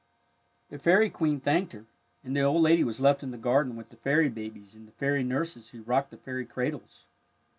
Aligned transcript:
The 0.69 0.79
Fairy 0.79 1.11
Queen 1.11 1.39
thanked 1.39 1.73
her, 1.73 1.85
and 2.23 2.35
the 2.35 2.41
old 2.41 2.63
lady 2.63 2.83
was 2.83 2.99
left 2.99 3.21
in 3.21 3.29
the 3.29 3.37
garden 3.37 3.75
with 3.75 3.89
the 3.89 3.97
fairy 3.97 4.29
babies 4.29 4.73
and 4.73 4.87
the 4.87 4.91
fairy 4.93 5.23
nurses 5.23 5.69
who 5.69 5.83
rocked 5.83 6.09
the 6.09 6.17
fairy 6.17 6.47
cradles. 6.47 7.05